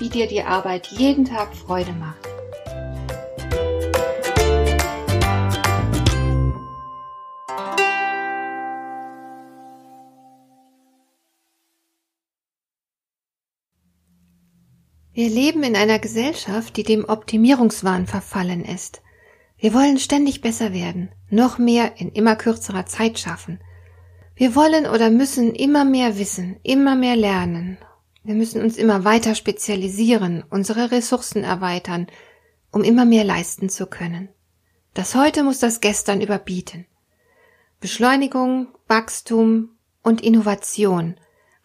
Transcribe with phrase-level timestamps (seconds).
[0.00, 2.26] wie dir die Arbeit jeden Tag Freude macht.
[15.12, 19.02] Wir leben in einer Gesellschaft, die dem Optimierungswahn verfallen ist.
[19.58, 23.60] Wir wollen ständig besser werden, noch mehr in immer kürzerer Zeit schaffen.
[24.34, 27.76] Wir wollen oder müssen immer mehr wissen, immer mehr lernen
[28.22, 32.06] wir müssen uns immer weiter spezialisieren, unsere Ressourcen erweitern,
[32.70, 34.28] um immer mehr leisten zu können.
[34.94, 36.86] Das Heute muss das Gestern überbieten.
[37.80, 39.70] Beschleunigung, Wachstum
[40.02, 41.16] und Innovation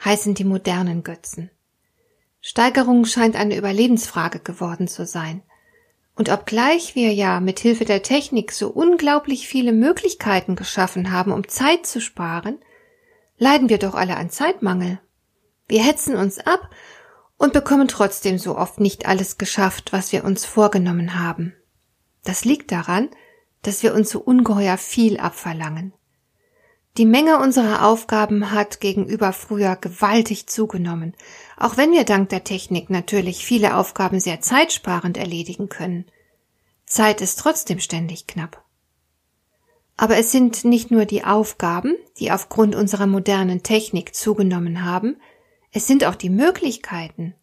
[0.03, 1.51] heißen die modernen Götzen.
[2.39, 5.41] Steigerung scheint eine Überlebensfrage geworden zu sein.
[6.15, 11.47] Und obgleich wir ja mit Hilfe der Technik so unglaublich viele Möglichkeiten geschaffen haben, um
[11.49, 12.59] Zeit zu sparen,
[13.37, 14.99] leiden wir doch alle an Zeitmangel
[15.67, 16.69] wir hetzen uns ab
[17.37, 21.53] und bekommen trotzdem so oft nicht alles geschafft, was wir uns vorgenommen haben.
[22.23, 23.09] Das liegt daran,
[23.61, 25.93] dass wir uns so ungeheuer viel abverlangen.
[26.97, 31.13] Die Menge unserer Aufgaben hat gegenüber früher gewaltig zugenommen,
[31.57, 36.05] auch wenn wir dank der Technik natürlich viele Aufgaben sehr zeitsparend erledigen können.
[36.85, 38.63] Zeit ist trotzdem ständig knapp.
[39.97, 45.17] Aber es sind nicht nur die Aufgaben, die aufgrund unserer modernen Technik zugenommen haben,
[45.75, 47.35] es sind auch die Möglichkeiten.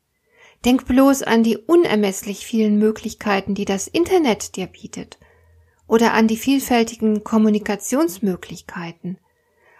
[0.64, 5.18] Denk bloß an die unermesslich vielen Möglichkeiten, die das Internet dir bietet,
[5.86, 9.18] oder an die vielfältigen Kommunikationsmöglichkeiten.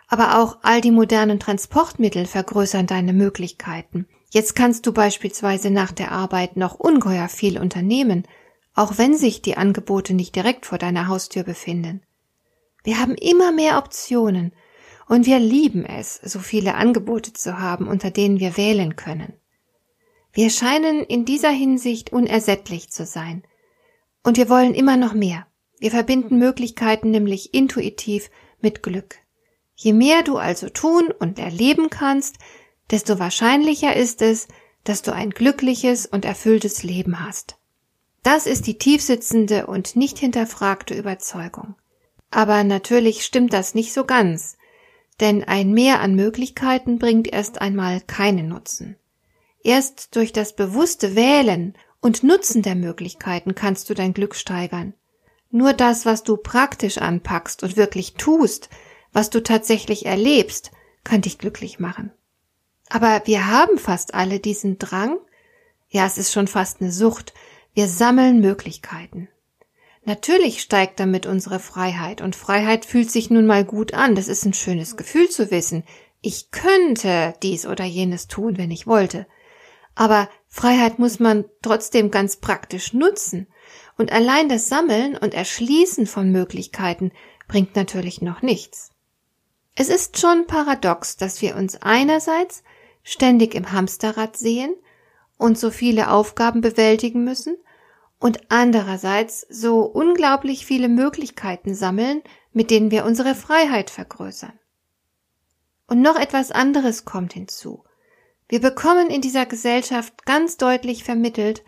[0.06, 4.06] Aber auch all die modernen Transportmittel vergrößern deine Möglichkeiten.
[4.30, 8.28] Jetzt kannst du beispielsweise nach der Arbeit noch ungeheuer viel unternehmen,
[8.74, 12.02] auch wenn sich die Angebote nicht direkt vor deiner Haustür befinden.
[12.84, 14.52] Wir haben immer mehr Optionen
[15.08, 19.34] und wir lieben es, so viele Angebote zu haben, unter denen wir wählen können.
[20.32, 23.42] Wir scheinen in dieser Hinsicht unersättlich zu sein.
[24.22, 25.46] Und wir wollen immer noch mehr.
[25.78, 28.30] Wir verbinden Möglichkeiten nämlich intuitiv
[28.60, 29.16] mit Glück.
[29.74, 32.36] Je mehr du also tun und erleben kannst,
[32.90, 34.48] desto wahrscheinlicher ist es,
[34.84, 37.56] dass du ein glückliches und erfülltes Leben hast.
[38.22, 41.74] Das ist die tiefsitzende und nicht hinterfragte Überzeugung.
[42.30, 44.56] Aber natürlich stimmt das nicht so ganz,
[45.20, 48.96] denn ein Mehr an Möglichkeiten bringt erst einmal keinen Nutzen.
[49.62, 54.94] Erst durch das bewusste Wählen und Nutzen der Möglichkeiten kannst du dein Glück steigern.
[55.50, 58.70] Nur das, was du praktisch anpackst und wirklich tust,
[59.12, 60.72] was du tatsächlich erlebst,
[61.04, 62.10] kann dich glücklich machen.
[62.88, 65.18] Aber wir haben fast alle diesen Drang,
[65.88, 67.34] ja, es ist schon fast eine Sucht,
[67.74, 69.28] wir sammeln Möglichkeiten.
[70.04, 74.16] Natürlich steigt damit unsere Freiheit und Freiheit fühlt sich nun mal gut an.
[74.16, 75.84] Das ist ein schönes Gefühl zu wissen.
[76.20, 79.26] Ich könnte dies oder jenes tun, wenn ich wollte.
[79.94, 83.46] Aber Freiheit muss man trotzdem ganz praktisch nutzen.
[83.96, 87.12] Und allein das Sammeln und Erschließen von Möglichkeiten
[87.46, 88.90] bringt natürlich noch nichts.
[89.76, 92.64] Es ist schon paradox, dass wir uns einerseits
[93.04, 94.74] ständig im Hamsterrad sehen
[95.38, 97.56] und so viele Aufgaben bewältigen müssen
[98.22, 102.22] und andererseits so unglaublich viele Möglichkeiten sammeln,
[102.52, 104.52] mit denen wir unsere Freiheit vergrößern.
[105.88, 107.82] Und noch etwas anderes kommt hinzu.
[108.48, 111.64] Wir bekommen in dieser Gesellschaft ganz deutlich vermittelt,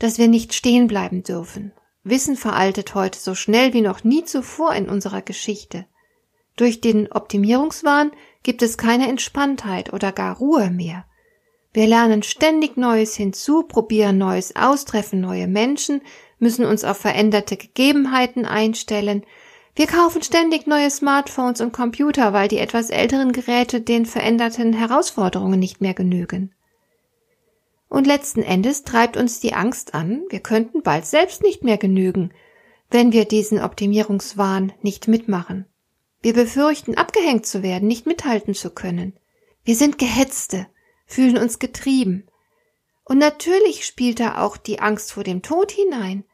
[0.00, 1.72] dass wir nicht stehen bleiben dürfen.
[2.02, 5.86] Wissen veraltet heute so schnell wie noch nie zuvor in unserer Geschichte.
[6.56, 8.10] Durch den Optimierungswahn
[8.42, 11.04] gibt es keine Entspanntheit oder gar Ruhe mehr.
[11.72, 16.02] Wir lernen ständig Neues hinzu, probieren Neues aus, treffen neue Menschen,
[16.38, 19.24] müssen uns auf veränderte Gegebenheiten einstellen.
[19.74, 25.58] Wir kaufen ständig neue Smartphones und Computer, weil die etwas älteren Geräte den veränderten Herausforderungen
[25.58, 26.52] nicht mehr genügen.
[27.88, 32.32] Und letzten Endes treibt uns die Angst an, wir könnten bald selbst nicht mehr genügen,
[32.90, 35.64] wenn wir diesen Optimierungswahn nicht mitmachen.
[36.20, 39.14] Wir befürchten, abgehängt zu werden, nicht mithalten zu können.
[39.64, 40.66] Wir sind Gehetzte,
[41.06, 42.26] fühlen uns getrieben.
[43.04, 46.24] Und natürlich spielt da auch die Angst vor dem Tod hinein,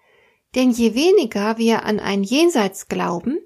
[0.54, 3.38] denn je weniger wir an ein Jenseits glauben,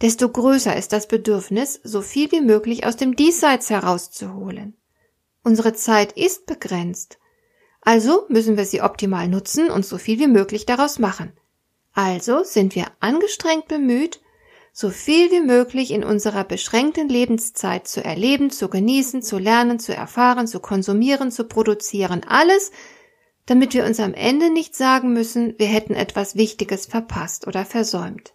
[0.00, 4.76] desto größer ist das Bedürfnis, so viel wie möglich aus dem Diesseits herauszuholen.
[5.42, 7.18] Unsere Zeit ist begrenzt,
[7.80, 11.32] Also müssen wir sie optimal nutzen und so viel wie möglich daraus machen.
[11.92, 14.20] Also sind wir angestrengt bemüht,
[14.76, 19.94] so viel wie möglich in unserer beschränkten Lebenszeit zu erleben, zu genießen, zu lernen, zu
[19.94, 22.72] erfahren, zu konsumieren, zu produzieren, alles,
[23.46, 28.34] damit wir uns am Ende nicht sagen müssen, wir hätten etwas Wichtiges verpasst oder versäumt.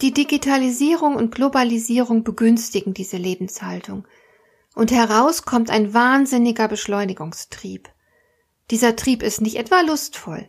[0.00, 4.04] Die Digitalisierung und Globalisierung begünstigen diese Lebenshaltung,
[4.74, 7.88] und heraus kommt ein wahnsinniger Beschleunigungstrieb.
[8.72, 10.48] Dieser Trieb ist nicht etwa lustvoll,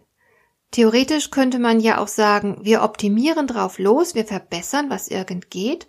[0.72, 5.88] Theoretisch könnte man ja auch sagen, wir optimieren drauf los, wir verbessern, was irgend geht,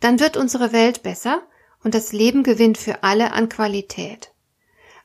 [0.00, 1.42] dann wird unsere Welt besser
[1.82, 4.32] und das Leben gewinnt für alle an Qualität.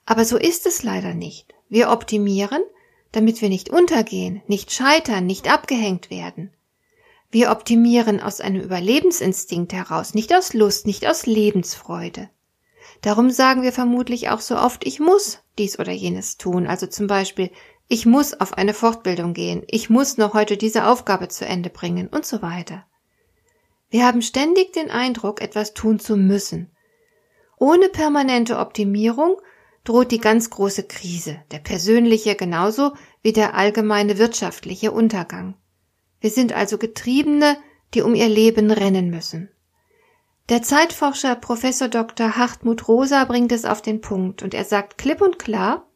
[0.06, 1.54] Aber so ist es leider nicht.
[1.70, 2.62] Wir optimieren,
[3.12, 6.54] damit wir nicht untergehen, nicht scheitern, nicht abgehängt werden.
[7.30, 12.30] Wir optimieren aus einem Überlebensinstinkt heraus, nicht aus Lust, nicht aus Lebensfreude.
[13.02, 17.08] Darum sagen wir vermutlich auch so oft, ich muss dies oder jenes tun, also zum
[17.08, 17.52] Beispiel,
[17.88, 22.08] ich muss auf eine Fortbildung gehen, ich muss noch heute diese Aufgabe zu Ende bringen
[22.08, 22.86] und so weiter.
[23.90, 26.72] Wir haben ständig den Eindruck, etwas tun zu müssen.
[27.58, 29.38] Ohne permanente Optimierung
[29.86, 32.92] droht die ganz große Krise, der persönliche genauso
[33.22, 35.56] wie der allgemeine wirtschaftliche Untergang.
[36.20, 37.58] Wir sind also Getriebene,
[37.94, 39.50] die um ihr Leben rennen müssen.
[40.50, 42.36] Der Zeitforscher Professor Dr.
[42.36, 45.88] Hartmut Rosa bringt es auf den Punkt und er sagt klipp und klar,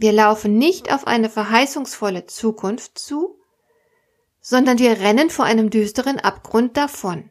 [0.00, 3.38] wir laufen nicht auf eine verheißungsvolle Zukunft zu,
[4.40, 7.30] sondern wir rennen vor einem düsteren Abgrund davon.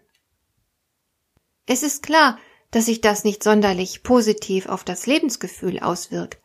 [1.65, 2.37] Es ist klar,
[2.69, 6.39] dass sich das nicht sonderlich positiv auf das Lebensgefühl auswirkt.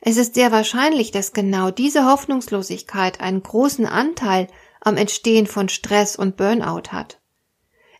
[0.00, 4.48] Es ist sehr wahrscheinlich, dass genau diese Hoffnungslosigkeit einen großen Anteil
[4.80, 7.20] am Entstehen von Stress und Burnout hat.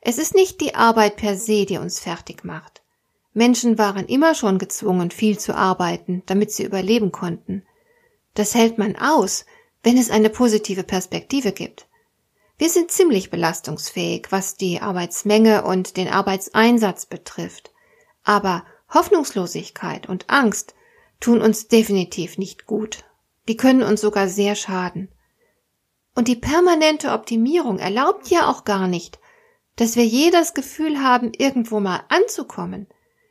[0.00, 2.77] Es ist nicht die Arbeit per se, die uns fertig macht.
[3.38, 7.64] Menschen waren immer schon gezwungen, viel zu arbeiten, damit sie überleben konnten.
[8.34, 9.46] Das hält man aus,
[9.84, 11.86] wenn es eine positive Perspektive gibt.
[12.58, 17.72] Wir sind ziemlich belastungsfähig, was die Arbeitsmenge und den Arbeitseinsatz betrifft.
[18.24, 20.74] Aber Hoffnungslosigkeit und Angst
[21.20, 23.04] tun uns definitiv nicht gut.
[23.46, 25.12] Die können uns sogar sehr schaden.
[26.16, 29.20] Und die permanente Optimierung erlaubt ja auch gar nicht,
[29.76, 32.88] dass wir je das Gefühl haben, irgendwo mal anzukommen.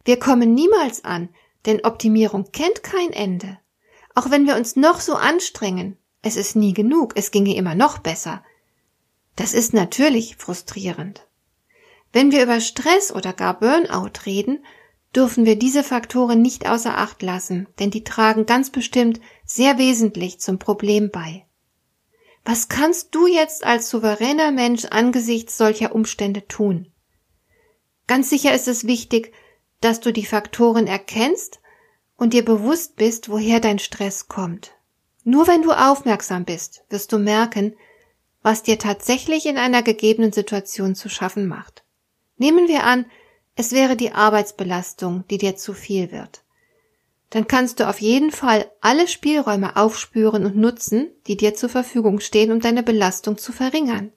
[0.07, 1.27] Wir kommen niemals an,
[1.65, 3.59] denn Optimierung kennt kein Ende.
[4.15, 7.97] Auch wenn wir uns noch so anstrengen, es ist nie genug, es ginge immer noch
[7.97, 8.41] besser.
[9.35, 11.27] Das ist natürlich frustrierend.
[12.13, 14.65] Wenn wir über Stress oder gar Burnout reden,
[15.13, 20.39] dürfen wir diese Faktoren nicht außer Acht lassen, denn die tragen ganz bestimmt sehr wesentlich
[20.39, 21.45] zum Problem bei.
[22.45, 26.93] Was kannst du jetzt als souveräner Mensch angesichts solcher Umstände tun?
[28.07, 29.33] Ganz sicher ist es wichtig,
[29.81, 31.59] dass du die Faktoren erkennst
[32.17, 34.71] und dir bewusst bist, woher dein Stress kommt.
[35.23, 37.75] Nur wenn du aufmerksam bist, wirst du merken,
[38.41, 41.83] was dir tatsächlich in einer gegebenen Situation zu schaffen macht.
[42.37, 43.05] Nehmen wir an,
[43.55, 46.43] es wäre die Arbeitsbelastung, die dir zu viel wird.
[47.29, 52.19] Dann kannst du auf jeden Fall alle Spielräume aufspüren und nutzen, die dir zur Verfügung
[52.19, 54.13] stehen, um deine Belastung zu verringern.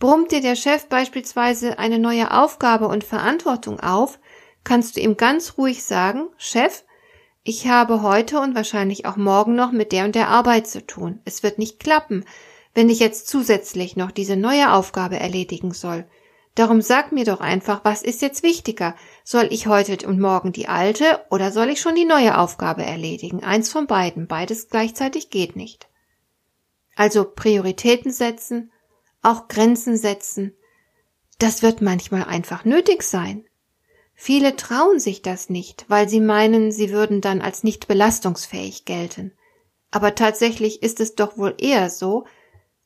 [0.00, 4.18] Brummt dir der Chef beispielsweise eine neue Aufgabe und Verantwortung auf,
[4.64, 6.84] kannst du ihm ganz ruhig sagen, Chef,
[7.44, 11.20] ich habe heute und wahrscheinlich auch morgen noch mit der und der Arbeit zu tun.
[11.24, 12.24] Es wird nicht klappen,
[12.74, 16.06] wenn ich jetzt zusätzlich noch diese neue Aufgabe erledigen soll.
[16.54, 18.94] Darum sag mir doch einfach, was ist jetzt wichtiger?
[19.24, 23.42] Soll ich heute und morgen die alte oder soll ich schon die neue Aufgabe erledigen?
[23.42, 25.88] Eins von beiden, beides gleichzeitig geht nicht.
[26.94, 28.70] Also Prioritäten setzen,
[29.22, 30.54] auch Grenzen setzen.
[31.38, 33.46] Das wird manchmal einfach nötig sein.
[34.24, 39.32] Viele trauen sich das nicht, weil sie meinen, sie würden dann als nicht belastungsfähig gelten.
[39.90, 42.24] Aber tatsächlich ist es doch wohl eher so,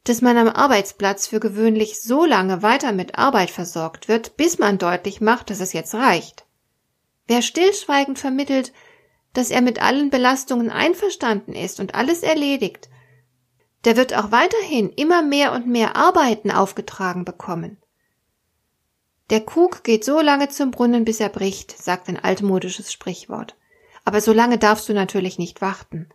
[0.04, 4.78] dass man am Arbeitsplatz für gewöhnlich so lange weiter mit Arbeit versorgt wird, bis man
[4.78, 6.46] deutlich macht, dass es jetzt reicht.
[7.26, 8.72] Wer stillschweigend vermittelt,
[9.34, 12.88] dass er mit allen Belastungen einverstanden ist und alles erledigt,
[13.84, 17.76] der wird auch weiterhin immer mehr und mehr Arbeiten aufgetragen bekommen.
[19.30, 23.56] Der Krug geht so lange zum Brunnen, bis er bricht, sagt ein altmodisches Sprichwort.
[24.04, 26.08] Aber so lange darfst du natürlich nicht warten.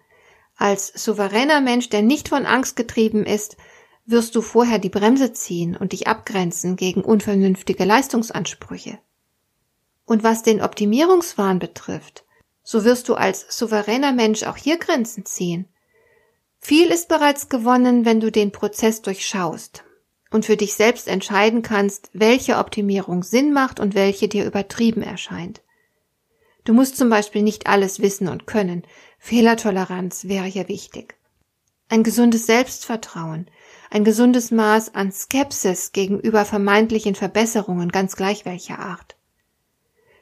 [0.55, 3.57] Als souveräner Mensch, der nicht von Angst getrieben ist,
[4.05, 8.97] wirst du vorher die Bremse ziehen und dich abgrenzen gegen unvernünftige Leistungsansprüche.
[10.05, 12.23] Und was den Optimierungswahn betrifft,
[12.63, 15.67] so wirst du als souveräner Mensch auch hier Grenzen ziehen.
[16.59, 19.83] Viel ist bereits gewonnen, wenn du den Prozess durchschaust
[20.31, 25.61] und für dich selbst entscheiden kannst, welche Optimierung Sinn macht und welche dir übertrieben erscheint.
[26.63, 28.83] Du musst zum Beispiel nicht alles wissen und können.
[29.19, 31.15] Fehlertoleranz wäre hier wichtig.
[31.89, 33.47] Ein gesundes Selbstvertrauen,
[33.89, 39.17] ein gesundes Maß an Skepsis gegenüber vermeintlichen Verbesserungen, ganz gleich welcher Art.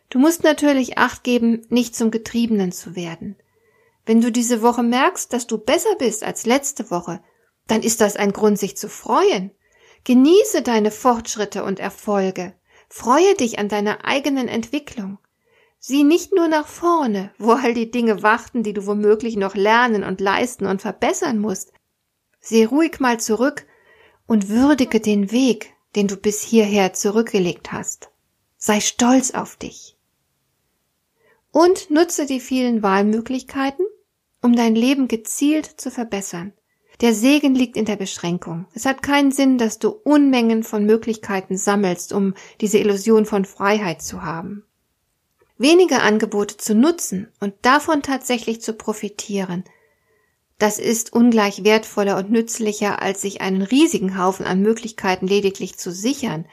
[0.09, 3.35] Du musst natürlich Acht geben, nicht zum Getriebenen zu werden.
[4.05, 7.21] Wenn du diese Woche merkst, dass du besser bist als letzte Woche,
[7.67, 9.51] dann ist das ein Grund, sich zu freuen.
[10.09, 12.55] Genieße deine Fortschritte und Erfolge.
[12.89, 15.19] Freue dich an deiner eigenen Entwicklung.
[15.77, 20.03] Sieh nicht nur nach vorne, wo all die Dinge warten, die du womöglich noch lernen
[20.03, 21.73] und leisten und verbessern musst.
[22.41, 23.67] Seh ruhig mal zurück
[24.25, 28.09] und würdige den Weg, den du bis hierher zurückgelegt hast.
[28.57, 29.95] Sei stolz auf dich.
[31.51, 33.85] Und nutze die vielen Wahlmöglichkeiten,
[34.41, 36.53] um dein Leben gezielt zu verbessern.
[37.01, 38.65] Der Segen liegt in der Beschränkung.
[38.73, 44.01] Es hat keinen Sinn, dass du Unmengen von Möglichkeiten sammelst, um diese Illusion von Freiheit
[44.01, 44.65] zu haben.
[45.57, 49.63] Wenige Angebote zu nutzen und davon tatsächlich zu profitieren,
[50.59, 55.89] das ist ungleich wertvoller und nützlicher, als sich einen riesigen Haufen an Möglichkeiten lediglich zu
[55.89, 56.45] sichern,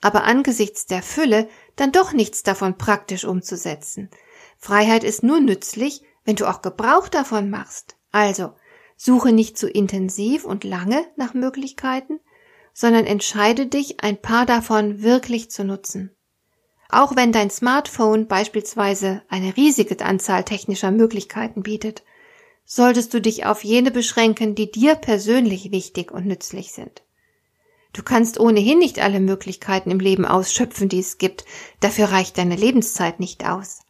[0.00, 4.10] aber angesichts der Fülle dann doch nichts davon praktisch umzusetzen.
[4.58, 7.96] Freiheit ist nur nützlich, wenn du auch Gebrauch davon machst.
[8.10, 8.52] Also,
[9.04, 12.20] suche nicht zu intensiv und lange nach Möglichkeiten,
[12.72, 16.14] sondern entscheide dich, ein paar davon wirklich zu nutzen.
[16.88, 22.04] Auch wenn dein Smartphone beispielsweise eine riesige Anzahl technischer Möglichkeiten bietet,
[22.64, 27.02] solltest du dich auf jene beschränken, die dir persönlich wichtig und nützlich sind.
[27.92, 31.44] Du kannst ohnehin nicht alle Möglichkeiten im Leben ausschöpfen, die es gibt,
[31.80, 33.80] dafür reicht deine Lebenszeit nicht aus.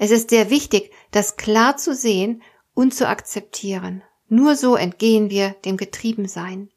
[0.00, 2.42] Es ist sehr wichtig, das klar zu sehen
[2.74, 4.02] und zu akzeptieren.
[4.28, 6.70] Nur so entgehen wir dem Getriebensein.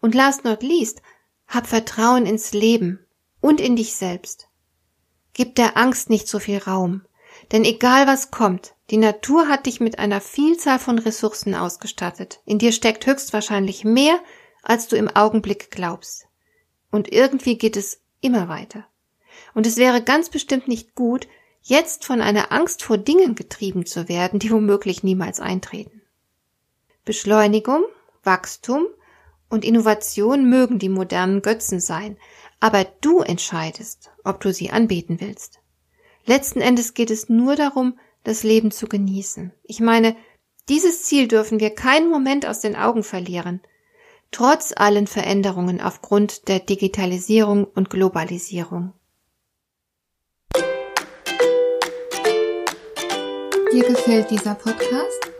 [0.00, 1.02] Und last not least,
[1.48, 3.04] hab Vertrauen ins Leben
[3.40, 4.48] und in dich selbst.
[5.32, 7.02] Gib der Angst nicht so viel Raum,
[7.52, 12.40] denn egal was kommt, die Natur hat dich mit einer Vielzahl von Ressourcen ausgestattet.
[12.44, 14.20] In dir steckt höchstwahrscheinlich mehr,
[14.62, 16.26] als du im Augenblick glaubst.
[16.90, 18.86] Und irgendwie geht es immer weiter.
[19.54, 21.28] Und es wäre ganz bestimmt nicht gut,
[21.62, 25.99] jetzt von einer Angst vor Dingen getrieben zu werden, die womöglich niemals eintreten.
[27.10, 27.82] Beschleunigung,
[28.22, 28.86] Wachstum
[29.48, 32.16] und Innovation mögen die modernen Götzen sein,
[32.60, 35.58] aber du entscheidest, ob du sie anbeten willst.
[36.24, 39.50] Letzten Endes geht es nur darum, das Leben zu genießen.
[39.64, 40.14] Ich meine,
[40.68, 43.60] dieses Ziel dürfen wir keinen Moment aus den Augen verlieren,
[44.30, 48.92] trotz allen Veränderungen aufgrund der Digitalisierung und Globalisierung.
[53.72, 55.39] Dir gefällt dieser Podcast?